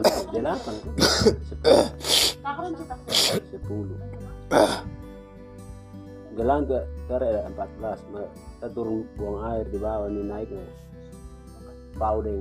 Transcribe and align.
delapan. 0.00 0.24
Ya, 0.32 0.40
delapan. 0.40 0.74
Sepuluh. 3.52 3.98
Gelang 6.32 6.64
ke 6.64 6.80
kere 7.12 7.44
empat 7.44 7.68
belas. 7.76 8.00
Kita 8.08 8.68
turun 8.72 9.04
buang 9.20 9.44
air 9.52 9.68
di 9.68 9.76
bawah 9.76 10.08
ini 10.08 10.24
naik 10.24 10.48
nih 10.48 10.70
pau 12.00 12.24
deh. 12.24 12.40